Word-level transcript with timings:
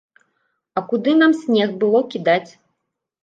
А 0.79 0.81
куды 0.93 1.13
нам 1.19 1.35
снег 1.41 1.77
было 1.83 2.01
кідаць? 2.13 2.51